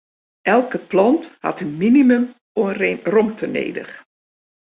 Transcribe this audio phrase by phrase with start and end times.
[0.55, 2.23] Elke plant hat in minimum
[2.61, 2.75] oan
[3.13, 3.93] romte nedich.